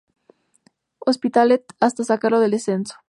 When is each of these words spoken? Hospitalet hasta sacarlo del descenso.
Hospitalet 1.05 1.63
hasta 1.79 2.03
sacarlo 2.03 2.39
del 2.39 2.49
descenso. 2.49 2.95